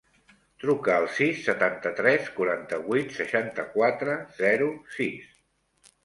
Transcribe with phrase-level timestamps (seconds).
[0.61, 5.29] Truca al sis, setanta-tres, quaranta-vuit, seixanta-quatre, zero, sis.